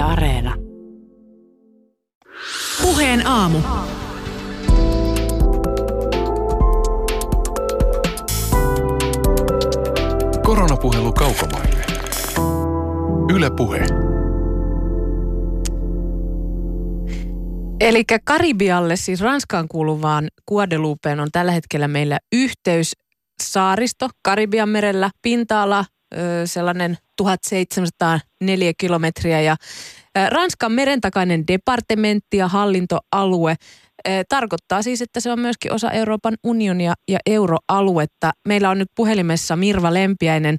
Yle 0.00 0.08
Areena. 0.08 0.54
Puheen 2.82 3.26
aamu. 3.26 3.58
Koronapuhelu 10.44 11.12
kaukomaille. 11.12 11.84
Yle 13.34 13.50
Puhe. 13.56 13.86
Eli 17.80 18.04
Karibialle, 18.24 18.96
siis 18.96 19.20
Ranskaan 19.20 19.68
kuuluvaan 19.68 20.28
Guadeloupeen 20.48 21.20
on 21.20 21.28
tällä 21.32 21.52
hetkellä 21.52 21.88
meillä 21.88 22.18
yhteys 22.32 22.92
saaristo 23.42 24.08
Karibian 24.22 24.68
merellä, 24.68 25.10
pinta-ala 25.22 25.84
sellainen 26.44 26.96
1704 27.24 28.72
kilometriä 28.78 29.40
ja 29.40 29.56
Ranskan 30.28 30.72
merentakainen 30.72 31.46
departementti 31.46 32.36
ja 32.36 32.48
hallintoalue 32.48 33.54
tarkoittaa 34.28 34.82
siis, 34.82 35.02
että 35.02 35.20
se 35.20 35.32
on 35.32 35.40
myöskin 35.40 35.72
osa 35.72 35.90
Euroopan 35.90 36.34
unionia 36.44 36.94
ja 37.08 37.18
euroaluetta. 37.26 38.30
Meillä 38.48 38.70
on 38.70 38.78
nyt 38.78 38.90
puhelimessa 38.94 39.56
Mirva 39.56 39.94
Lempiäinen. 39.94 40.58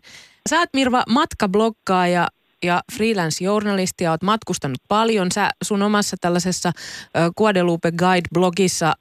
Sä 0.49 0.59
oot 0.59 0.69
Mirva 0.73 1.03
matkabloggaaja 1.09 2.27
ja 2.63 2.81
freelance-journalisti 2.93 4.03
ja 4.03 4.11
oot 4.11 4.23
matkustanut 4.23 4.79
paljon. 4.87 5.31
Sä 5.31 5.49
sun 5.63 5.81
omassa 5.81 6.17
tällaisessa 6.21 6.71
Guadeloupe 7.37 7.91
Guide-blogissa 7.91 8.93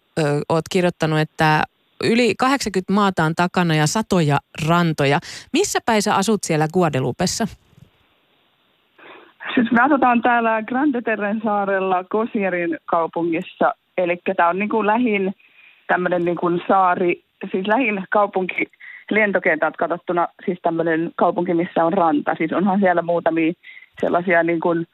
oot 0.48 0.64
kirjoittanut, 0.70 1.18
että 1.18 1.62
yli 2.04 2.34
80 2.38 2.92
maata 2.92 3.24
on 3.24 3.34
takana 3.34 3.74
ja 3.74 3.86
satoja 3.86 4.38
rantoja. 4.68 5.18
Missä 5.52 5.78
päin 5.86 6.02
sä 6.02 6.14
asut 6.14 6.44
siellä 6.44 6.68
Guadeloupessa? 6.72 7.44
Siis 9.54 9.72
me 9.72 9.82
asutaan 9.82 10.22
täällä 10.22 10.62
Grande 10.62 11.02
Terren 11.02 11.40
saarella 11.44 12.04
Kosierin 12.04 12.78
kaupungissa. 12.84 13.74
Eli 13.98 14.18
tämä 14.36 14.48
on 14.48 14.58
niin 14.58 14.68
kuin 14.68 14.86
lähin 14.86 15.34
tämmöinen 15.86 16.24
niin 16.24 16.36
kuin 16.36 16.60
saari, 16.68 17.24
siis 17.50 17.66
lähin 17.66 18.04
kaupunki 18.10 18.66
lentokentät 19.10 19.76
katsottuna 19.76 20.28
siis 20.44 20.58
tämmöinen 20.62 21.10
kaupunki, 21.16 21.54
missä 21.54 21.84
on 21.84 21.92
ranta. 21.92 22.34
Siis 22.38 22.52
onhan 22.52 22.80
siellä 22.80 23.02
muutamia 23.02 23.52
sellaisia 24.00 24.42
niin 24.42 24.60
kuin 24.60 24.86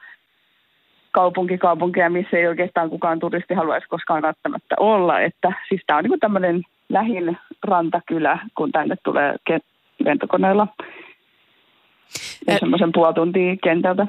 kaupunkikaupunkeja, 1.11 2.09
missä 2.09 2.37
ei 2.37 2.47
oikeastaan 2.47 2.89
kukaan 2.89 3.19
turisti 3.19 3.53
haluaisi 3.53 3.87
koskaan 3.87 4.21
välttämättä 4.21 4.75
olla. 4.79 5.19
Että 5.19 5.53
siis 5.69 5.81
tämä 5.87 5.97
on 5.97 6.03
niin 6.03 6.11
kuin 6.11 6.19
tämmöinen 6.19 6.61
lähin 6.89 7.37
rantakylä, 7.63 8.47
kun 8.57 8.71
tänne 8.71 8.95
tulee 9.03 9.35
lentokoneella. 9.99 10.67
Ja 12.47 12.57
semmoisen 12.59 12.91
puoli 12.93 13.13
tuntia 13.13 13.55
kentältä. 13.63 14.07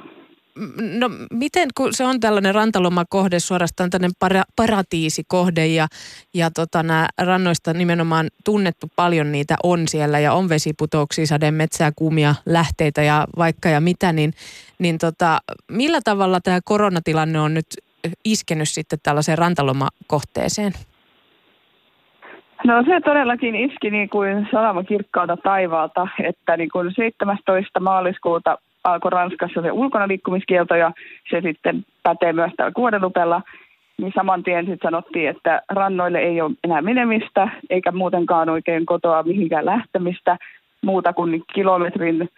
No 0.78 1.10
miten, 1.32 1.68
kun 1.76 1.94
se 1.94 2.04
on 2.04 2.20
tällainen 2.20 2.54
rantalomakohde, 2.54 3.40
suorastaan 3.40 3.90
tällainen 3.90 4.16
para, 4.18 4.42
paratiisikohde 4.56 5.66
ja, 5.66 5.86
ja 6.34 6.50
tota, 6.50 6.82
nämä 6.82 7.08
rannoista 7.18 7.72
nimenomaan 7.72 8.28
tunnettu 8.44 8.86
paljon 8.96 9.32
niitä 9.32 9.56
on 9.62 9.88
siellä 9.88 10.18
ja 10.18 10.32
on 10.32 10.48
vesiputouksia, 10.48 11.26
sademetsää, 11.26 11.92
kuumia 11.96 12.34
lähteitä 12.46 13.02
ja 13.02 13.26
vaikka 13.36 13.68
ja 13.68 13.80
mitä, 13.80 14.12
niin, 14.12 14.32
niin 14.78 14.98
tota, 14.98 15.38
millä 15.70 16.00
tavalla 16.04 16.40
tämä 16.40 16.58
koronatilanne 16.64 17.40
on 17.40 17.54
nyt 17.54 17.66
iskenyt 18.24 18.68
sitten 18.68 18.98
tällaiseen 19.02 19.38
rantalomakohteeseen? 19.38 20.72
No 22.64 22.82
se 22.86 23.00
todellakin 23.00 23.54
iski 23.54 23.90
niin 23.90 24.08
kuin 24.08 24.48
salama 24.50 24.84
kirkkaalta 24.84 25.36
taivaalta, 25.36 26.08
että 26.24 26.56
niin 26.56 26.68
kuin 26.72 26.94
17. 26.94 27.80
maaliskuuta 27.80 28.58
alkoi 28.84 29.10
Ranskassa 29.10 29.62
se 29.62 29.72
ulkona 29.72 30.08
liikkumiskielto 30.08 30.74
ja 30.74 30.92
se 31.30 31.40
sitten 31.40 31.84
pätee 32.02 32.32
myös 32.32 32.52
täällä 32.56 32.72
Kuodelupella, 32.72 33.42
niin 33.98 34.12
saman 34.16 34.42
tien 34.42 34.66
sitten 34.66 34.90
sanottiin, 34.90 35.28
että 35.28 35.62
rannoille 35.68 36.18
ei 36.18 36.40
ole 36.40 36.54
enää 36.64 36.82
menemistä 36.82 37.48
eikä 37.70 37.92
muutenkaan 37.92 38.48
oikein 38.48 38.86
kotoa 38.86 39.22
mihinkään 39.22 39.66
lähtemistä 39.66 40.36
muuta 40.82 41.12
kuin 41.12 41.42
kilometrin 41.54 42.28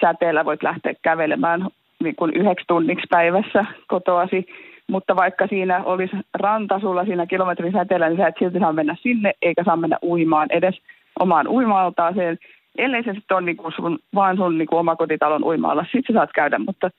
säteellä 0.00 0.44
voit 0.44 0.62
lähteä 0.62 0.94
kävelemään 1.02 1.68
niin 2.02 2.16
kuin 2.16 2.34
yhdeksi 2.34 2.64
tunniksi 2.68 3.06
päivässä 3.10 3.64
kotoasi. 3.86 4.46
Mutta 4.90 5.16
vaikka 5.16 5.46
siinä 5.46 5.82
olisi 5.84 6.16
ranta 6.34 6.80
sulla 6.80 7.04
siinä 7.04 7.26
kilometrin 7.26 7.72
säteellä, 7.72 8.08
niin 8.08 8.18
sä 8.18 8.26
et 8.26 8.34
silti 8.38 8.58
saa 8.58 8.72
mennä 8.72 8.96
sinne 9.02 9.32
eikä 9.42 9.64
saa 9.64 9.76
mennä 9.76 9.98
uimaan 10.02 10.48
edes 10.50 10.80
omaan 11.20 11.48
uimaltaaseen 11.48 12.38
ellei 12.78 13.04
se 13.04 13.14
sitten 13.14 13.36
ole 13.36 13.46
niinku 13.46 13.70
sun, 13.70 13.98
vaan 14.14 14.36
sun 14.36 14.58
niinku 14.58 14.76
omakotitalon 14.76 15.44
uimaalla, 15.44 15.82
sitten 15.82 16.02
sä 16.06 16.12
saat 16.12 16.30
käydä, 16.34 16.58
mutta 16.58 16.90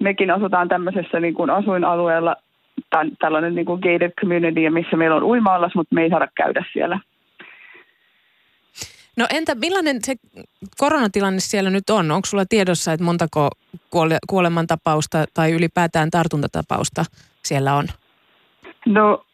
mekin 0.00 0.30
asutaan 0.30 0.68
tämmöisessä 0.68 1.20
niinku 1.20 1.46
asuinalueella, 1.52 2.36
tällainen 3.18 3.54
niinku 3.54 3.76
gated 3.76 4.12
community, 4.20 4.70
missä 4.70 4.96
meillä 4.96 5.16
on 5.16 5.22
uima 5.22 5.70
mutta 5.74 5.94
me 5.94 6.02
ei 6.02 6.10
saada 6.10 6.28
käydä 6.34 6.64
siellä. 6.72 6.98
No 9.16 9.26
entä 9.30 9.54
millainen 9.54 9.96
se 10.02 10.14
koronatilanne 10.78 11.40
siellä 11.40 11.70
nyt 11.70 11.90
on? 11.90 12.10
Onko 12.10 12.26
sulla 12.26 12.44
tiedossa, 12.48 12.92
että 12.92 13.04
montako 13.04 13.50
kuole- 13.90 14.18
kuolemantapausta 14.28 15.24
tai 15.34 15.52
ylipäätään 15.52 16.10
tartuntatapausta 16.10 17.04
siellä 17.44 17.74
on? 17.74 17.84
No 18.86 19.24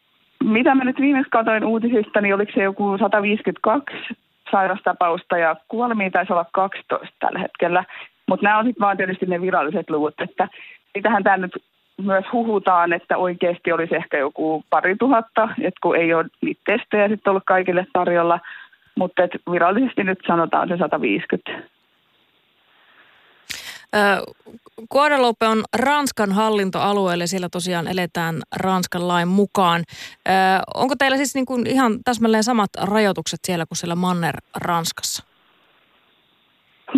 mitä 0.43 0.75
mä 0.75 0.83
nyt 0.83 0.99
viimeksi 0.99 1.29
katsoin 1.29 1.65
uutisista, 1.65 2.21
niin 2.21 2.35
oliko 2.35 2.51
se 2.55 2.63
joku 2.63 2.97
152 2.99 3.95
sairastapausta 4.51 5.37
ja 5.37 5.55
kuolemia 5.67 6.11
taisi 6.11 6.33
olla 6.33 6.45
12 6.51 7.15
tällä 7.19 7.39
hetkellä. 7.39 7.83
Mutta 8.27 8.43
nämä 8.43 8.59
on 8.59 8.65
sitten 8.65 8.81
vaan 8.81 8.97
tietysti 8.97 9.25
ne 9.25 9.41
viralliset 9.41 9.89
luvut, 9.89 10.21
että 10.21 10.47
sitähän 10.97 11.23
tämä 11.23 11.37
nyt 11.37 11.51
myös 12.01 12.25
huhutaan, 12.33 12.93
että 12.93 13.17
oikeasti 13.17 13.71
olisi 13.71 13.95
ehkä 13.95 14.17
joku 14.17 14.63
pari 14.69 14.95
tuhatta, 14.99 15.49
että 15.61 15.79
kun 15.81 15.95
ei 15.95 16.13
ole 16.13 16.25
niitä 16.41 16.61
testejä 16.65 17.07
sitten 17.07 17.31
ollut 17.31 17.43
kaikille 17.45 17.87
tarjolla, 17.93 18.39
mutta 18.99 19.21
virallisesti 19.51 20.03
nyt 20.03 20.19
sanotaan 20.27 20.67
se 20.67 20.77
150. 20.77 21.51
Guadeloupe 24.91 25.47
on 25.47 25.63
Ranskan 25.79 26.31
hallintoalue, 26.31 27.13
eli 27.13 27.27
siellä 27.27 27.47
tosiaan 27.51 27.87
eletään 27.87 28.35
Ranskan 28.55 29.07
lain 29.07 29.27
mukaan. 29.27 29.83
Onko 30.75 30.95
teillä 30.99 31.17
siis 31.17 31.35
niin 31.35 31.45
kuin 31.45 31.67
ihan 31.67 31.91
täsmälleen 32.05 32.43
samat 32.43 32.69
rajoitukset 32.81 33.39
siellä 33.43 33.65
kuin 33.65 33.77
siellä 33.77 33.95
Manner-Ranskassa? 33.95 35.25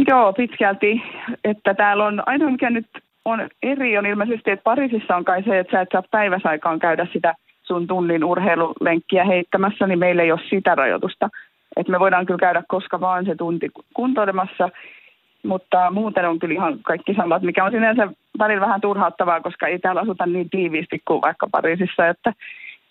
Joo, 0.07 0.33
pitkälti. 0.33 1.01
Että 1.43 1.73
täällä 1.73 2.05
on 2.05 2.23
ainoa, 2.25 2.49
mikä 2.49 2.69
nyt 2.69 2.87
on 3.25 3.49
eri, 3.63 3.97
on 3.97 4.05
ilmeisesti, 4.05 4.51
että 4.51 4.63
Pariisissa 4.63 5.15
on 5.15 5.25
kai 5.25 5.43
se, 5.43 5.59
että 5.59 5.71
sä 5.71 5.81
et 5.81 5.89
saa 5.91 6.03
päiväsaikaan 6.11 6.79
käydä 6.79 7.07
sitä 7.13 7.35
sun 7.63 7.87
tunnin 7.87 8.23
urheilulenkkiä 8.23 9.25
heittämässä, 9.25 9.87
niin 9.87 9.99
meillä 9.99 10.23
ei 10.23 10.31
ole 10.31 10.49
sitä 10.49 10.75
rajoitusta. 10.75 11.29
Että 11.77 11.91
me 11.91 11.99
voidaan 11.99 12.25
kyllä 12.25 12.39
käydä 12.39 12.63
koska 12.67 12.99
vaan 12.99 13.25
se 13.25 13.35
tunti 13.35 13.69
kuntoilemassa 13.93 14.69
mutta 15.43 15.91
muuten 15.91 16.29
on 16.29 16.39
kyllä 16.39 16.53
ihan 16.53 16.79
kaikki 16.83 17.13
samat, 17.13 17.41
mikä 17.41 17.63
on 17.63 17.71
sinänsä 17.71 18.07
välillä 18.39 18.61
vähän 18.61 18.81
turhauttavaa, 18.81 19.41
koska 19.41 19.67
ei 19.67 19.79
täällä 19.79 20.01
asuta 20.01 20.25
niin 20.25 20.49
tiiviisti 20.49 21.01
kuin 21.05 21.21
vaikka 21.21 21.47
Pariisissa, 21.51 22.07
että 22.07 22.33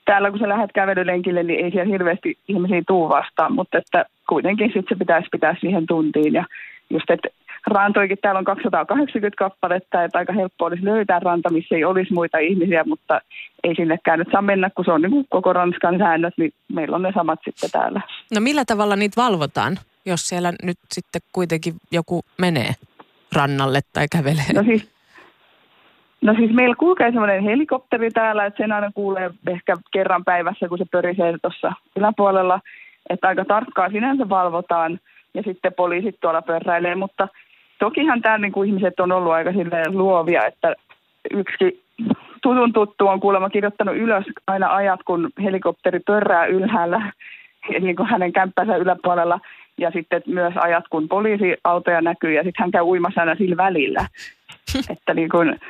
täällä 0.05 0.31
kun 0.31 0.39
sä 0.39 0.49
lähdet 0.49 0.73
kävelylenkille, 0.75 1.43
niin 1.43 1.65
ei 1.65 1.71
siellä 1.71 1.93
hirveästi 1.93 2.39
ihmisiä 2.49 2.83
tuu 2.87 3.09
vastaan, 3.09 3.53
mutta 3.55 3.79
että 3.79 4.05
kuitenkin 4.29 4.67
sitten 4.67 4.85
se 4.89 4.99
pitäisi 4.99 5.29
pitää 5.33 5.57
siihen 5.61 5.87
tuntiin 5.87 6.33
ja 6.33 6.45
just, 6.91 7.11
että 7.11 7.29
rantoikin 7.67 8.19
täällä 8.23 8.39
on 8.39 8.45
280 8.45 9.37
kappaletta, 9.39 10.05
että 10.05 10.19
aika 10.19 10.33
helppo 10.33 10.65
olisi 10.65 10.85
löytää 10.85 11.19
ranta, 11.19 11.51
missä 11.51 11.75
ei 11.75 11.85
olisi 11.85 12.13
muita 12.13 12.39
ihmisiä, 12.39 12.85
mutta 12.85 13.21
ei 13.65 13.75
sinnekään 13.75 14.19
nyt 14.19 14.29
saa 14.33 14.43
mennä, 14.43 14.71
kun 14.71 14.85
se 14.85 14.93
on 14.93 15.03
niin 15.03 15.27
koko 15.29 15.53
Ranskan 15.53 15.99
säännöt, 15.99 16.35
niin 16.37 16.53
meillä 16.73 16.97
on 16.97 17.03
ne 17.03 17.13
samat 17.15 17.41
sitten 17.45 17.71
täällä. 17.71 18.01
No 18.35 18.41
millä 18.41 18.65
tavalla 18.65 18.97
niitä 18.97 19.23
valvotaan? 19.23 19.79
jos 20.07 20.29
siellä 20.29 20.53
nyt 20.63 20.79
sitten 20.93 21.23
kuitenkin 21.33 21.75
joku 21.93 22.23
menee 22.39 22.73
rannalle 23.37 23.81
tai 23.93 24.07
kävelee? 24.13 24.53
No 24.55 24.63
siis, 24.63 24.91
no 26.21 26.35
siis 26.35 26.53
meillä 26.53 26.75
kulkee 26.75 27.11
semmoinen 27.11 27.45
helikopteri 27.45 28.11
täällä, 28.11 28.47
että 28.47 28.63
sen 28.63 28.73
aina 28.73 28.91
kuulee 28.95 29.31
ehkä 29.47 29.77
kerran 29.91 30.25
päivässä, 30.25 30.69
kun 30.69 30.79
se 30.79 30.85
pörisee 30.91 31.39
tuossa 31.43 31.73
yläpuolella, 31.97 32.61
että 33.11 33.29
aika 33.29 33.45
tarkkaa 33.45 33.91
sinänsä 33.91 34.29
valvotaan 34.29 35.01
ja 35.35 35.43
sitten 35.43 35.75
poliisit 35.75 36.21
tuolla 36.21 36.43
pörräilee, 36.43 36.95
mutta 36.95 37.29
tokihan 37.81 38.23
täällä 38.23 38.43
niin 38.43 38.53
kuin 38.53 38.69
ihmiset 38.69 39.01
on 39.01 39.13
ollut 39.13 39.33
aika 39.33 39.51
luovia, 39.93 40.47
että 40.47 40.75
yksi 41.31 41.85
tutun 42.43 42.73
tuttu 42.73 43.07
on 43.07 43.21
kuulemma 43.21 43.51
kirjoittanut 43.51 43.97
ylös 43.97 44.25
aina 44.47 44.75
ajat, 44.75 45.01
kun 45.03 45.31
helikopteri 45.43 46.01
pörrää 46.07 46.47
ylhäällä 46.47 47.13
niin 47.81 47.97
kuin 47.97 48.09
hänen 48.09 48.33
kämppänsä 48.33 48.77
yläpuolella 48.77 49.41
ja 49.79 49.91
sitten 49.91 50.23
myös 50.27 50.55
ajat, 50.57 50.85
kun 50.91 51.09
poliisiautoja 51.09 52.01
näkyy 52.01 52.33
ja 52.33 52.43
sitten 52.43 52.63
hän 52.63 52.71
käy 52.71 52.83
uimassa 52.83 53.21
aina 53.21 53.35
sillä 53.35 53.57
välillä. 53.57 54.07
että 54.93 55.15
niin 55.15 55.29
kuin, 55.29 55.61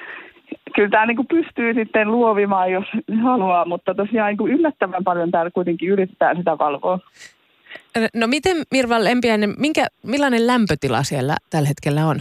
kyllä 0.75 0.89
tämä 0.89 1.07
niin 1.07 1.17
kuin 1.17 1.29
pystyy 1.29 1.75
sitten 1.75 2.11
luovimaan, 2.11 2.73
jos 2.73 2.87
haluaa, 3.23 3.65
mutta 3.65 3.95
tosiaan 3.95 4.29
niin 4.29 4.39
kuin 4.39 4.53
yllättävän 4.53 5.05
paljon 5.05 5.31
täällä 5.31 5.51
kuitenkin 5.51 5.89
yrittää 5.89 6.35
sitä 6.35 6.59
valvoa. 6.59 6.99
No 8.15 8.27
miten 8.27 8.57
Mirva 8.71 9.05
Lempiäinen, 9.05 9.55
minkä, 9.59 9.87
millainen 10.03 10.47
lämpötila 10.47 11.03
siellä 11.03 11.37
tällä 11.51 11.69
hetkellä 11.69 12.07
on? 12.07 12.21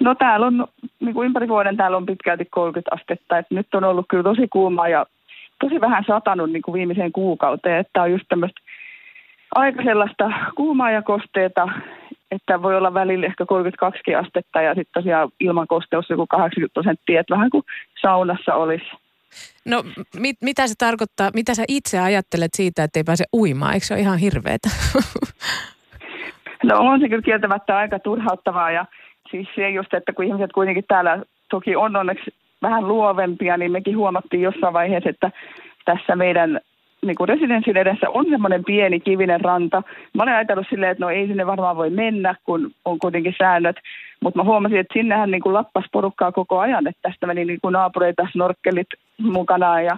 No 0.00 0.14
täällä 0.14 0.46
on, 0.46 0.66
niin 1.00 1.14
kuin 1.14 1.26
ympäri 1.26 1.48
vuoden 1.48 1.76
täällä 1.76 1.96
on 1.96 2.06
pitkälti 2.06 2.44
30 2.44 2.90
astetta, 2.94 3.38
että 3.38 3.54
nyt 3.54 3.74
on 3.74 3.84
ollut 3.84 4.06
kyllä 4.08 4.22
tosi 4.22 4.48
kuuma 4.48 4.88
ja 4.88 5.06
tosi 5.60 5.80
vähän 5.80 6.04
satanut 6.06 6.50
niin 6.50 6.62
kuin 6.62 6.72
viimeiseen 6.72 7.12
kuukauteen, 7.12 7.78
että 7.78 8.02
on 8.02 8.12
just 8.12 8.24
tämmöistä 8.28 8.60
aika 9.54 9.82
sellaista 9.82 10.30
kuumaa 10.56 10.90
ja 10.90 11.02
kosteeta, 11.02 11.68
että 12.30 12.62
voi 12.62 12.76
olla 12.76 12.94
välillä 12.94 13.26
ehkä 13.26 13.46
32 13.46 14.14
astetta 14.14 14.62
ja 14.62 14.74
sitten 14.74 15.02
tosiaan 15.02 15.28
ilman 15.40 15.66
kosteus 15.66 16.10
joku 16.10 16.26
80 16.26 16.74
prosenttia, 16.74 17.20
että 17.20 17.34
vähän 17.34 17.50
kuin 17.50 17.64
saunassa 18.02 18.54
olisi. 18.54 19.03
No 19.64 19.84
mit, 20.18 20.36
mitä 20.42 20.66
se 20.66 20.74
tarkoittaa, 20.78 21.30
mitä 21.34 21.54
sä 21.54 21.64
itse 21.68 21.98
ajattelet 21.98 22.54
siitä, 22.54 22.84
että 22.84 22.98
ei 22.98 23.04
pääse 23.04 23.24
uimaan? 23.32 23.74
Eikö 23.74 23.86
se 23.86 23.94
ole 23.94 24.00
ihan 24.00 24.18
hirveetä? 24.18 24.68
No 26.64 26.80
on 26.80 27.00
se 27.00 27.08
kyllä 27.08 27.22
kieltämättä 27.22 27.76
aika 27.76 27.98
turhauttavaa 27.98 28.70
ja 28.70 28.86
siis 29.30 29.48
se 29.54 29.70
just, 29.70 29.94
että 29.94 30.12
kun 30.12 30.24
ihmiset 30.24 30.52
kuitenkin 30.52 30.84
täällä 30.88 31.22
toki 31.50 31.76
on 31.76 31.96
onneksi 31.96 32.34
vähän 32.62 32.88
luovempia, 32.88 33.56
niin 33.56 33.72
mekin 33.72 33.96
huomattiin 33.96 34.42
jossain 34.42 34.74
vaiheessa, 34.74 35.10
että 35.10 35.30
tässä 35.84 36.16
meidän 36.16 36.60
niin 37.06 37.16
kuin 37.16 37.28
residenssin 37.28 37.76
edessä 37.76 38.10
on 38.10 38.26
semmoinen 38.30 38.64
pieni 38.64 39.00
kivinen 39.00 39.40
ranta. 39.40 39.82
Mä 40.14 40.22
olen 40.22 40.34
ajatellut 40.34 40.66
silleen, 40.70 40.92
että 40.92 41.04
no 41.04 41.10
ei 41.10 41.26
sinne 41.26 41.46
varmaan 41.46 41.76
voi 41.76 41.90
mennä, 41.90 42.34
kun 42.44 42.70
on 42.84 42.98
kuitenkin 42.98 43.34
säännöt. 43.38 43.76
Mutta 44.22 44.38
mä 44.38 44.44
huomasin, 44.44 44.78
että 44.78 44.94
sinnehän 44.94 45.30
niin 45.30 45.42
kuin 45.42 45.54
lappas 45.54 45.84
porukkaa 45.92 46.32
koko 46.32 46.58
ajan, 46.58 46.86
että 46.86 47.02
tästä 47.02 47.26
meni 47.26 47.44
niin 47.44 47.60
kuin 47.62 47.72
naapureita, 47.72 48.28
snorkkelit 48.32 48.86
mukanaan 49.18 49.84
ja 49.84 49.96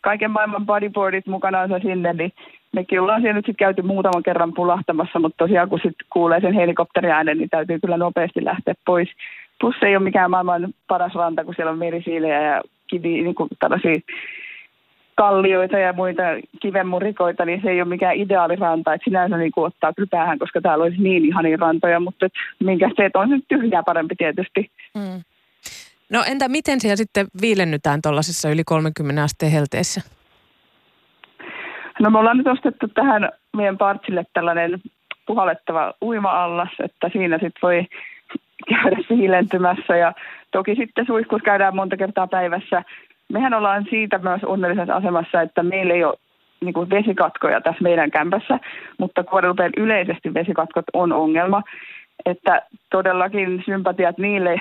kaiken 0.00 0.30
maailman 0.30 0.66
bodyboardit 0.66 1.26
mukanaan 1.26 1.80
sinne, 1.82 2.12
niin 2.12 2.32
mekin 2.72 3.00
ollaan 3.00 3.20
siellä 3.20 3.34
nyt 3.34 3.46
sitten 3.46 3.66
käyty 3.66 3.82
muutaman 3.82 4.22
kerran 4.22 4.52
pulahtamassa, 4.54 5.18
mutta 5.18 5.44
tosiaan 5.44 5.68
kun 5.68 5.78
sitten 5.78 6.06
kuulee 6.12 6.40
sen 6.40 6.52
helikopteriäänen, 6.54 7.38
niin 7.38 7.50
täytyy 7.50 7.78
kyllä 7.78 7.96
nopeasti 7.96 8.44
lähteä 8.44 8.74
pois. 8.86 9.08
Plus 9.60 9.76
ei 9.82 9.96
ole 9.96 10.04
mikään 10.04 10.30
maailman 10.30 10.74
paras 10.88 11.14
ranta, 11.14 11.44
kun 11.44 11.54
siellä 11.54 11.72
on 11.72 11.78
merisiilejä 11.78 12.42
ja 12.42 12.62
kivi, 12.86 13.22
niin 13.22 13.34
kuin 13.34 13.48
tällaisia 13.58 13.94
kallioita 15.14 15.78
ja 15.78 15.92
muita 15.92 16.22
kivenmurikoita, 16.62 17.44
niin 17.44 17.60
se 17.62 17.70
ei 17.70 17.80
ole 17.80 17.88
mikään 17.88 18.16
ideaaliranta, 18.16 18.94
että 18.94 19.04
sinänsä 19.04 19.36
niin 19.36 19.52
kuin 19.52 19.66
ottaa 19.66 19.92
kyllä 19.92 20.08
päähän, 20.10 20.38
koska 20.38 20.60
täällä 20.60 20.84
olisi 20.84 21.02
niin 21.02 21.24
ihania 21.24 21.56
rantoja, 21.60 22.00
mutta 22.00 22.28
minkä 22.64 22.90
se, 22.96 23.04
että 23.04 23.18
on 23.18 23.30
nyt 23.30 23.44
tyhjää 23.48 23.82
parempi 23.82 24.14
tietysti. 24.18 24.70
Mm. 24.94 25.22
No 26.12 26.24
entä 26.26 26.48
miten 26.48 26.80
siellä 26.80 26.96
sitten 26.96 27.26
viilennytään 27.40 28.02
tuollaisessa 28.02 28.50
yli 28.50 28.64
30 28.64 29.22
asteen 29.22 29.52
helteessä? 29.52 30.00
No 32.00 32.10
me 32.10 32.18
ollaan 32.18 32.36
nyt 32.38 32.46
ostettu 32.46 32.88
tähän 32.88 33.28
meidän 33.56 33.78
partsille 33.78 34.24
tällainen 34.32 34.80
puhallettava 35.26 35.94
uima-allas, 36.02 36.68
että 36.84 37.08
siinä 37.12 37.36
sitten 37.36 37.62
voi 37.62 37.86
käydä 38.68 38.96
siilentymässä 39.08 39.96
ja 39.96 40.12
toki 40.52 40.74
sitten 40.74 41.06
suihkus 41.06 41.42
käydään 41.42 41.76
monta 41.76 41.96
kertaa 41.96 42.26
päivässä. 42.26 42.82
Mehän 43.32 43.54
ollaan 43.54 43.86
siitä 43.90 44.18
myös 44.18 44.44
onnellisessa 44.44 44.94
asemassa, 44.94 45.42
että 45.42 45.62
meillä 45.62 45.94
ei 45.94 46.04
ole 46.04 46.18
niin 46.60 46.74
kuin 46.74 46.90
vesikatkoja 46.90 47.60
tässä 47.60 47.82
meidän 47.82 48.10
kämpässä, 48.10 48.58
mutta 48.98 49.24
Kuodelupeen 49.24 49.72
yleisesti 49.76 50.34
vesikatkot 50.34 50.84
on 50.92 51.12
ongelma. 51.12 51.62
Että 52.26 52.62
todellakin 52.90 53.62
sympatiat 53.66 54.18
niille, 54.18 54.60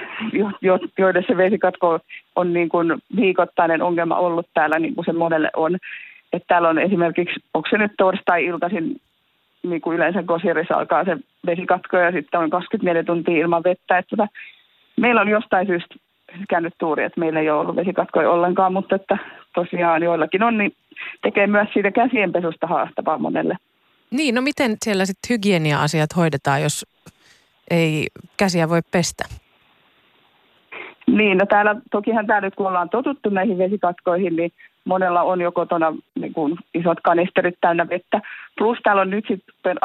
joiden 0.98 1.24
se 1.28 1.38
vesikatko 1.38 2.00
on 2.36 2.54
niin 2.54 2.70
kuin 2.70 2.94
viikoittainen 3.16 3.82
ongelma 3.82 4.18
ollut 4.18 4.48
täällä, 4.54 4.80
niin 4.80 4.96
kuin 4.96 5.06
se 5.06 5.14
monelle 5.14 5.50
on. 5.56 5.78
Että 6.34 6.48
täällä 6.48 6.70
on 6.70 6.80
esimerkiksi, 6.80 7.40
onko 7.54 7.68
se 7.70 7.78
nyt 7.78 7.92
torstai-iltaisin, 7.98 9.02
niin 9.64 9.82
kuin 9.82 9.96
yleensä 9.96 10.24
Kosirissa 10.24 10.76
alkaa 10.76 11.06
se 11.06 11.18
vesikatko 11.46 11.98
ja 11.98 12.12
sitten 12.12 12.40
on 12.40 12.50
24 12.50 13.04
tuntia 13.04 13.42
ilman 13.42 13.64
vettä. 13.64 13.98
Että 13.98 14.28
meillä 14.98 15.22
on 15.22 15.30
jostain 15.30 15.68
syystä 15.68 15.96
käynyt 16.50 16.74
tuuri, 16.78 17.04
että 17.04 17.20
meillä 17.20 17.40
ei 17.40 17.50
ole 17.50 17.60
ollut 17.60 17.76
vesikatkoja 17.76 18.32
ollenkaan, 18.32 18.74
mutta 18.74 18.96
että 18.96 19.18
tosiaan 19.56 20.04
joillakin 20.04 20.44
on, 20.44 20.58
niin 20.58 20.72
tekee 21.22 21.48
myös 21.48 21.68
siitä 21.74 21.92
käsienpesusta 21.92 22.68
haastavaa 22.68 23.18
monelle. 23.18 23.58
Niin, 24.12 24.36
no 24.36 24.42
miten 24.42 24.76
siellä 24.86 25.06
sitten 25.06 25.30
hygienia-asiat 25.36 26.10
hoidetaan, 26.18 26.62
jos 26.62 26.86
ei 27.72 28.08
käsiä 28.38 28.70
voi 28.70 28.82
pestä? 28.92 29.24
Niin, 31.08 31.38
no 31.38 31.46
täällä, 31.46 31.76
tokihan 31.92 32.28
täällä 32.28 32.46
nyt 32.46 32.56
kun 32.56 32.68
ollaan 32.68 32.90
totuttu 32.90 33.30
näihin 33.30 33.58
vesikatkoihin, 33.58 34.36
niin 34.36 34.52
monella 34.86 35.22
on 35.22 35.42
jo 35.42 35.52
kotona 35.52 35.94
niin 36.16 36.34
kuin 36.34 36.56
isot 36.74 36.98
kanisterit 37.04 37.56
täynnä 37.62 37.90
vettä. 37.90 38.22
Plus 38.58 38.78
täällä 38.84 39.02
on 39.02 39.10
nyt 39.10 39.26
sitten 39.28 39.78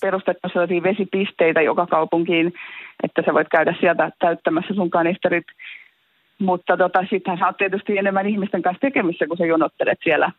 perustettu 0.00 0.48
sellaisia 0.52 0.82
vesipisteitä 0.82 1.60
joka 1.60 1.86
kaupunkiin, 1.86 2.52
että 3.02 3.22
sä 3.26 3.34
voit 3.34 3.48
käydä 3.50 3.74
sieltä 3.80 4.10
täyttämässä 4.18 4.74
sun 4.74 4.90
kanisterit. 4.90 5.46
Mutta 6.38 6.76
tota, 6.76 7.04
sittenhän 7.10 7.38
sä 7.38 7.46
oot 7.46 7.56
tietysti 7.56 7.98
enemmän 7.98 8.26
ihmisten 8.26 8.62
kanssa 8.62 8.80
tekemissä, 8.80 9.26
kun 9.26 9.36
sä 9.36 9.46
jonottelet 9.46 9.98
siellä 10.04 10.32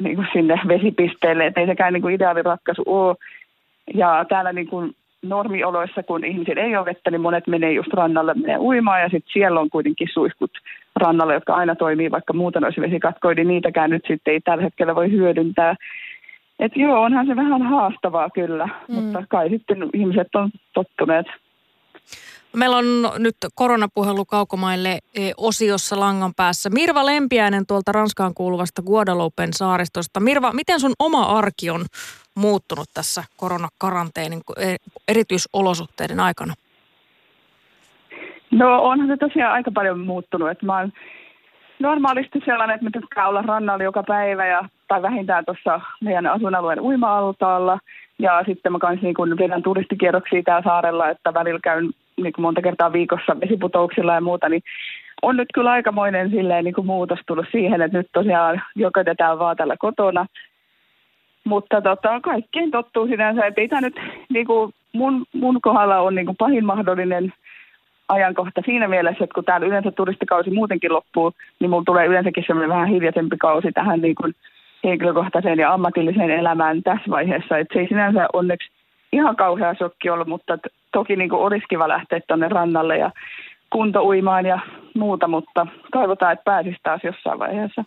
niin 0.00 0.16
kuin 0.16 0.28
sinne 0.32 0.60
vesipisteelle. 0.68 1.46
Että 1.46 1.60
ei 1.60 1.66
sekään 1.66 1.92
niin 1.92 2.02
kuin 2.02 2.14
ideaaliratkaisu 2.14 2.82
ole. 2.86 3.16
Ja 3.94 4.24
täällä 4.28 4.52
niin 4.52 4.68
kuin 4.68 4.94
normioloissa, 5.22 6.02
kun 6.02 6.24
ihmisillä 6.24 6.62
ei 6.62 6.76
ole 6.76 6.84
vettä, 6.84 7.10
niin 7.10 7.20
monet 7.20 7.46
menee 7.46 7.72
just 7.72 7.92
rannalle, 7.92 8.34
menee 8.34 8.58
uimaan 8.58 9.00
ja 9.00 9.08
sitten 9.08 9.32
siellä 9.32 9.60
on 9.60 9.70
kuitenkin 9.70 10.08
suihkut 10.12 10.50
rannalle, 10.96 11.34
jotka 11.34 11.54
aina 11.54 11.74
toimii, 11.74 12.10
vaikka 12.10 12.32
muuten 12.32 12.64
olisi 12.64 12.80
vesikatkoja, 12.80 13.34
niin 13.34 13.48
niitäkään 13.48 13.90
nyt 13.90 14.04
sitten 14.08 14.34
ei 14.34 14.40
tällä 14.40 14.64
hetkellä 14.64 14.94
voi 14.94 15.10
hyödyntää. 15.10 15.74
Et 16.58 16.72
joo, 16.76 17.02
onhan 17.02 17.26
se 17.26 17.36
vähän 17.36 17.62
haastavaa 17.62 18.30
kyllä, 18.30 18.66
mm. 18.66 18.94
mutta 18.94 19.24
kai 19.28 19.50
sitten 19.50 19.90
ihmiset 19.94 20.34
on 20.34 20.50
tottuneet. 20.74 21.26
Meillä 22.56 22.76
on 22.76 22.84
nyt 23.18 23.36
koronapuhelu 23.54 24.24
kaukomaille 24.24 24.88
e, 24.90 25.30
osiossa 25.36 26.00
langan 26.00 26.32
päässä. 26.36 26.70
Mirva 26.70 27.06
Lempiäinen 27.06 27.66
tuolta 27.66 27.92
Ranskaan 27.92 28.34
kuuluvasta 28.34 28.82
Guadalupen 28.82 29.52
saaristosta. 29.52 30.20
Mirva, 30.20 30.52
miten 30.52 30.80
sun 30.80 30.92
oma 30.98 31.38
arki 31.38 31.70
on 31.70 31.84
muuttunut 32.34 32.88
tässä 32.94 33.24
koronakaranteenin 33.36 34.40
e, 34.56 34.76
erityisolosuhteiden 35.08 36.20
aikana? 36.20 36.54
No 38.50 38.82
onhan 38.82 39.08
se 39.08 39.16
tosiaan 39.16 39.52
aika 39.52 39.70
paljon 39.74 40.00
muuttunut. 40.00 40.50
Että 40.50 40.66
mä 40.66 40.78
oon 40.78 40.92
normaalisti 41.78 42.38
sellainen, 42.44 42.74
että 42.74 42.84
mä 42.84 42.90
tykkään 43.00 43.28
olla 43.28 43.42
rannalla 43.42 43.84
joka 43.84 44.02
päivä 44.02 44.46
ja, 44.46 44.68
tai 44.88 45.02
vähintään 45.02 45.44
tuossa 45.44 45.80
meidän 46.00 46.26
asuinalueen 46.26 46.80
uima-altaalla. 46.80 47.78
Ja 48.18 48.42
sitten 48.46 48.72
mä 48.72 48.78
kanssa 48.78 49.04
niin 49.04 49.14
kun 49.14 49.38
vedän 49.38 49.62
turistikierroksia 49.62 50.42
täällä 50.42 50.62
saarella, 50.64 51.08
että 51.08 51.34
välillä 51.34 51.60
käyn 51.64 51.92
niin 52.22 52.32
kuin 52.32 52.42
monta 52.42 52.62
kertaa 52.62 52.92
viikossa 52.92 53.40
vesiputouksilla 53.40 54.14
ja 54.14 54.20
muuta, 54.20 54.48
niin 54.48 54.62
on 55.22 55.36
nyt 55.36 55.48
kyllä 55.54 55.70
aikamoinen 55.70 56.30
silleen, 56.30 56.64
niin 56.64 56.74
kuin 56.74 56.86
muutos 56.86 57.18
tullut 57.26 57.46
siihen, 57.52 57.82
että 57.82 57.98
nyt 57.98 58.08
tosiaan 58.12 58.62
jokaisella 58.76 59.38
vaan 59.38 59.56
täällä 59.56 59.76
kotona. 59.78 60.26
Mutta 61.44 61.82
tota, 61.82 62.20
kaikkein 62.20 62.70
tottuu 62.70 63.06
sinänsä, 63.06 63.46
että 63.46 63.60
tämä 63.68 63.80
nyt 63.80 64.00
niin 64.28 64.46
kuin 64.46 64.72
mun, 64.92 65.24
mun 65.34 65.60
kohdalla 65.60 66.00
on 66.00 66.14
niin 66.14 66.26
kuin 66.26 66.36
pahin 66.36 66.64
mahdollinen 66.64 67.32
ajankohta 68.08 68.62
siinä 68.64 68.88
mielessä, 68.88 69.24
että 69.24 69.34
kun 69.34 69.44
täällä 69.44 69.66
yleensä 69.66 69.90
turistikausi 69.90 70.50
muutenkin 70.50 70.92
loppuu, 70.92 71.32
niin 71.60 71.70
mulla 71.70 71.82
tulee 71.86 72.06
yleensäkin 72.06 72.44
semmoinen 72.46 72.70
vähän 72.70 72.88
hiljaisempi 72.88 73.36
kausi 73.36 73.72
tähän 73.72 74.00
niin 74.00 74.14
kuin 74.14 74.34
henkilökohtaiseen 74.84 75.58
ja 75.58 75.72
ammatilliseen 75.72 76.30
elämään 76.30 76.82
tässä 76.82 77.10
vaiheessa. 77.10 77.58
Että 77.58 77.74
se 77.74 77.80
ei 77.80 77.88
sinänsä 77.88 78.26
onneksi 78.32 78.70
ihan 79.12 79.36
kauhea 79.36 79.74
shokki 79.74 80.10
ollut, 80.10 80.28
mutta 80.28 80.58
toki 80.92 81.16
niin 81.16 81.30
kuin 81.30 81.42
olisi 81.42 81.66
kiva 81.68 81.88
lähteä 81.88 82.20
tuonne 82.28 82.48
rannalle 82.48 82.98
ja 82.98 83.10
kuntouimaan 83.72 84.46
ja 84.46 84.58
muuta, 84.94 85.28
mutta 85.28 85.66
toivotaan, 85.92 86.32
että 86.32 86.44
pääsisi 86.44 86.76
taas 86.82 87.00
jossain 87.04 87.38
vaiheessa. 87.38 87.84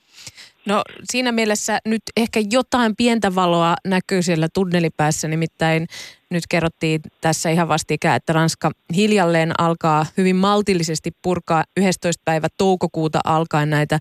No 0.65 0.81
siinä 1.03 1.31
mielessä 1.31 1.79
nyt 1.85 2.01
ehkä 2.17 2.39
jotain 2.51 2.95
pientä 2.95 3.35
valoa 3.35 3.75
näkyy 3.87 4.21
siellä 4.21 4.47
tunnelipäässä, 4.53 5.27
nimittäin 5.27 5.87
nyt 6.29 6.43
kerrottiin 6.49 7.01
tässä 7.21 7.49
ihan 7.49 7.67
vastikään, 7.67 8.15
että 8.15 8.33
Ranska 8.33 8.71
hiljalleen 8.95 9.51
alkaa 9.57 10.05
hyvin 10.17 10.35
maltillisesti 10.35 11.11
purkaa 11.21 11.63
11. 11.77 12.21
päivä 12.25 12.47
toukokuuta 12.57 13.19
alkaen 13.25 13.69
näitä 13.69 13.99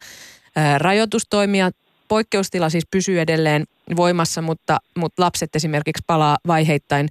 rajoitustoimia. 0.78 1.70
Poikkeustila 2.08 2.70
siis 2.70 2.86
pysyy 2.90 3.20
edelleen 3.20 3.64
voimassa, 3.96 4.42
mutta, 4.42 4.78
mutta 4.96 5.22
lapset 5.22 5.56
esimerkiksi 5.56 6.04
palaa 6.06 6.38
vaiheittain 6.46 7.08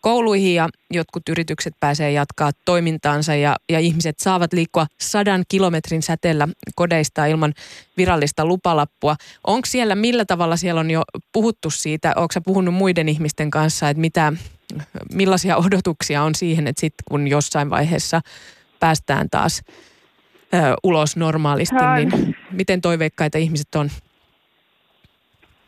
kouluihin 0.00 0.54
ja 0.54 0.68
jotkut 0.90 1.22
yritykset 1.28 1.74
pääsee 1.80 2.12
jatkaa 2.12 2.50
toimintaansa 2.64 3.34
ja, 3.34 3.56
ja 3.68 3.80
ihmiset 3.80 4.18
saavat 4.18 4.52
liikkua 4.52 4.86
sadan 5.00 5.44
kilometrin 5.48 6.02
säteellä 6.02 6.48
kodeista 6.74 7.26
ilman 7.26 7.54
virallista 7.96 8.44
lupalappua. 8.44 9.16
Onko 9.46 9.66
siellä, 9.66 9.94
millä 9.94 10.24
tavalla 10.24 10.56
siellä 10.56 10.80
on 10.80 10.90
jo 10.90 11.02
puhuttu 11.32 11.70
siitä, 11.70 12.12
onko 12.16 12.34
puhunut 12.44 12.74
muiden 12.74 13.08
ihmisten 13.08 13.50
kanssa, 13.50 13.88
että 13.88 14.00
mitä, 14.00 14.32
millaisia 15.12 15.56
odotuksia 15.56 16.22
on 16.22 16.34
siihen, 16.34 16.66
että 16.66 16.80
sitten 16.80 17.04
kun 17.08 17.28
jossain 17.28 17.70
vaiheessa 17.70 18.20
päästään 18.80 19.30
taas 19.30 19.62
ö, 20.54 20.58
ulos 20.84 21.16
normaalisti, 21.16 21.74
niin 21.96 22.36
miten 22.52 22.80
toiveikkaita 22.80 23.38
ihmiset 23.38 23.74
on? 23.74 23.88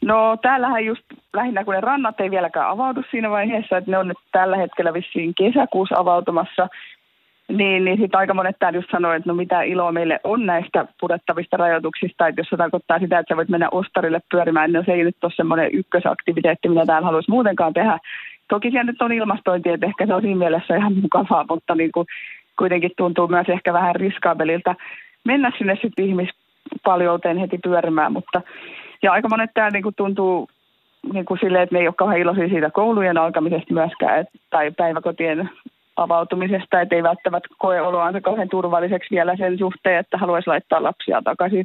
No 0.03 0.37
täällähän 0.43 0.85
just 0.85 1.05
lähinnä, 1.33 1.65
kun 1.65 1.75
ne 1.75 1.81
rannat 1.81 2.21
ei 2.21 2.31
vieläkään 2.31 2.69
avaudu 2.69 3.03
siinä 3.11 3.31
vaiheessa, 3.31 3.77
että 3.77 3.91
ne 3.91 3.99
on 3.99 4.09
nyt 4.09 4.19
tällä 4.33 4.57
hetkellä 4.57 4.93
vissiin 4.93 5.35
kesäkuussa 5.35 5.95
avautumassa, 5.99 6.69
niin, 7.49 7.85
niin 7.85 7.99
sitten 7.99 8.21
aika 8.21 8.35
monet 8.35 8.57
täällä 8.59 8.79
just 8.79 8.91
sanoo, 8.91 9.13
että 9.13 9.31
no 9.31 9.35
mitä 9.35 9.63
iloa 9.63 9.93
meille 9.93 10.21
on 10.25 10.47
näistä 10.47 10.87
purettavista 11.01 11.57
rajoituksista, 11.57 12.29
että 12.29 12.41
jos 12.41 12.49
se 12.49 12.57
tarkoittaa 12.57 12.99
sitä, 12.99 13.19
että 13.19 13.35
sä 13.35 13.37
voit 13.37 13.49
mennä 13.49 13.69
ostarille 13.73 14.21
pyörimään, 14.31 14.73
niin 14.73 14.79
no 14.79 14.85
se 14.87 14.93
ei 14.93 15.05
nyt 15.05 15.25
ole 15.25 15.33
semmoinen 15.37 15.71
ykkösaktiviteetti, 15.73 16.69
mitä 16.69 16.87
täällä 16.87 17.07
haluaisi 17.07 17.31
muutenkaan 17.31 17.75
tehdä. 17.75 17.99
Toki 18.49 18.71
siellä 18.71 18.93
nyt 18.93 19.03
on 19.03 19.13
ilmastointi, 19.13 19.69
että 19.69 19.87
ehkä 19.87 20.07
se 20.07 20.15
on 20.15 20.23
siinä 20.23 20.39
mielessä 20.39 20.77
ihan 20.77 20.97
mukavaa, 20.99 21.45
mutta 21.49 21.75
niin 21.75 21.93
kuin 21.93 22.07
kuitenkin 22.59 22.91
tuntuu 22.97 23.29
myös 23.29 23.49
ehkä 23.49 23.73
vähän 23.73 23.97
riskaabelilta 23.97 24.75
mennä 25.25 25.53
sinne 25.59 25.79
sitten 25.83 26.05
ihmispaljouteen 26.71 27.39
heti 27.39 27.59
pyörimään, 27.59 28.13
mutta 28.13 28.43
ja 29.03 29.13
aika 29.13 29.29
monet 29.29 29.51
täällä 29.55 29.71
niin 29.71 29.83
kuin 29.83 29.95
tuntuu 29.95 30.49
niin 31.13 31.25
kuin 31.25 31.41
silleen, 31.41 31.63
että 31.63 31.75
ne 31.75 31.81
ei 31.81 31.89
ole 31.89 31.95
kauhean 31.99 32.21
iloisia 32.21 32.49
siitä 32.49 32.71
koulujen 32.71 33.19
alkamisesta 33.19 33.75
myöskään, 33.75 34.21
et, 34.21 34.27
tai 34.51 34.71
päiväkotien 34.71 35.51
avautumisesta, 35.97 36.81
että 36.81 36.95
ei 36.97 37.03
välttämättä 37.03 37.49
koe 37.59 37.81
oloansa 37.81 38.21
kauhean 38.21 38.49
turvalliseksi 38.49 39.15
vielä 39.15 39.37
sen 39.37 39.59
suhteen, 39.59 39.99
että 39.99 40.19
haluaisi 40.19 40.49
laittaa 40.49 40.83
lapsia 40.83 41.23
takaisin. 41.23 41.65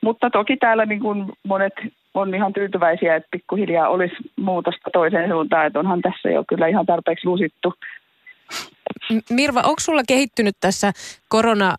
Mutta 0.00 0.30
toki 0.30 0.56
täällä 0.56 0.86
niin 0.86 1.00
kuin 1.00 1.32
monet 1.42 1.72
on 2.14 2.34
ihan 2.34 2.52
tyytyväisiä, 2.52 3.16
että 3.16 3.28
pikkuhiljaa 3.30 3.88
olisi 3.88 4.16
muutosta 4.36 4.90
toiseen 4.92 5.30
suuntaan, 5.30 5.66
että 5.66 5.78
onhan 5.78 6.02
tässä 6.02 6.30
jo 6.30 6.44
kyllä 6.48 6.66
ihan 6.66 6.86
tarpeeksi 6.86 7.26
lusittu. 7.26 7.74
Mirva, 9.30 9.60
onko 9.60 9.80
sulla 9.80 10.02
kehittynyt 10.08 10.56
tässä 10.60 10.92
korona, 11.28 11.76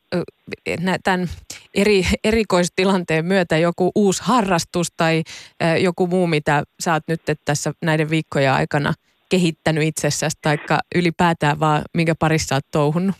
tämän 1.03 1.27
eri, 1.73 2.01
erikoistilanteen 2.23 3.25
myötä 3.25 3.57
joku 3.57 3.91
uusi 3.95 4.23
harrastus 4.25 4.91
tai 4.97 5.23
joku 5.81 6.07
muu, 6.07 6.27
mitä 6.27 6.63
sä 6.79 6.93
oot 6.93 7.03
nyt 7.07 7.21
tässä 7.45 7.71
näiden 7.81 8.09
viikkojen 8.09 8.53
aikana 8.53 8.93
kehittänyt 9.29 9.83
itsessäsi, 9.83 10.37
tai 10.41 10.57
ylipäätään 10.95 11.59
vaan 11.59 11.81
minkä 11.93 12.13
parissa 12.19 12.55
oot 12.55 12.65
touhunnut? 12.71 13.15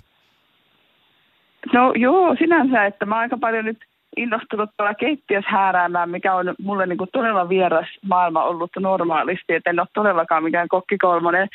No 1.74 1.94
joo, 1.96 2.36
sinänsä, 2.36 2.86
että 2.86 3.06
mä 3.06 3.18
aika 3.18 3.38
paljon 3.38 3.66
nyt 3.66 3.78
innostunut 4.18 4.70
tuolla 4.78 4.94
keittiössä 4.94 5.52
hääräämään, 5.52 6.10
mikä 6.10 6.36
on 6.36 6.56
mulle 6.62 6.86
niin 6.86 6.98
kuin 6.98 7.10
todella 7.14 7.50
vieras 7.50 7.88
maailma 8.02 8.44
ollut 8.44 8.72
normaalisti, 8.80 9.54
että 9.54 9.70
en 9.70 9.80
ole 9.80 9.88
todellakaan 9.94 10.44
mikään 10.44 10.68
kokkikolmonen. 10.68 11.48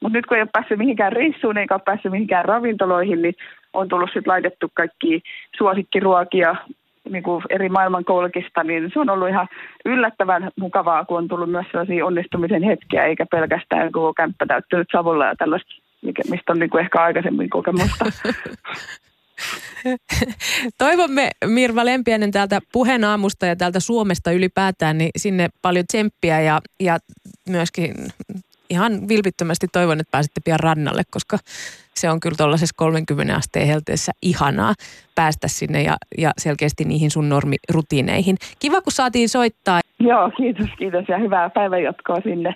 Mutta 0.00 0.18
nyt 0.18 0.26
kun 0.26 0.36
ei 0.36 0.42
ole 0.42 0.50
päässyt 0.52 0.78
mihinkään 0.78 1.12
reissuun 1.12 1.58
eikä 1.58 1.74
ole 1.74 1.82
päässyt 1.84 2.12
mihinkään 2.12 2.44
ravintoloihin, 2.44 3.22
niin 3.22 3.34
on 3.72 3.88
tullut 3.88 4.08
sitten 4.08 4.30
laitettu 4.30 4.70
kaikki 4.74 5.22
suosikkiruokia 5.58 6.56
niin 7.10 7.22
kuin 7.22 7.42
eri 7.50 7.68
maailman 7.68 8.04
kolkista, 8.04 8.64
niin 8.64 8.90
se 8.92 9.00
on 9.00 9.10
ollut 9.10 9.28
ihan 9.28 9.48
yllättävän 9.84 10.50
mukavaa, 10.56 11.04
kun 11.04 11.18
on 11.18 11.28
tullut 11.28 11.50
myös 11.50 11.66
sellaisia 11.70 12.06
onnistumisen 12.06 12.62
hetkiä, 12.62 13.04
eikä 13.04 13.26
pelkästään 13.26 13.92
koko 13.92 14.14
kämppä 14.14 14.46
täyttynyt 14.46 14.88
savulla 14.92 15.26
ja 15.26 15.36
tällaista, 15.36 15.70
mistä 16.02 16.52
on 16.52 16.58
niin 16.58 16.70
kuin 16.70 16.84
ehkä 16.84 17.02
aikaisemmin 17.02 17.50
kokemusta. 17.50 18.04
Toivomme 20.78 21.30
Mirva 21.46 21.84
Lempiänen 21.84 22.30
täältä 22.30 22.60
puheen 22.72 23.04
aamusta 23.04 23.46
ja 23.46 23.56
täältä 23.56 23.80
Suomesta 23.80 24.32
ylipäätään, 24.32 24.98
niin 24.98 25.10
sinne 25.16 25.48
paljon 25.62 25.86
tsemppiä 25.86 26.40
ja, 26.40 26.60
ja 26.80 26.98
myöskin 27.48 27.94
ihan 28.70 29.08
vilpittömästi 29.08 29.66
toivon, 29.72 30.00
että 30.00 30.10
pääsette 30.10 30.40
pian 30.44 30.60
rannalle, 30.60 31.02
koska 31.10 31.38
se 31.94 32.10
on 32.10 32.20
kyllä 32.20 32.36
tuollaisessa 32.36 32.74
30 32.78 33.34
asteen 33.34 33.66
helteessä 33.66 34.12
ihanaa 34.22 34.74
päästä 35.14 35.48
sinne 35.48 35.82
ja, 35.82 35.96
ja 36.18 36.30
selkeästi 36.38 36.84
niihin 36.84 37.10
sun 37.10 37.28
normirutiineihin. 37.28 38.36
Kiva, 38.58 38.80
kun 38.80 38.92
saatiin 38.92 39.28
soittaa. 39.28 39.80
Joo, 40.00 40.30
kiitos, 40.36 40.68
kiitos 40.78 41.04
ja 41.08 41.18
hyvää 41.18 41.50
päivänjatkoa 41.50 42.16
sinne. 42.22 42.54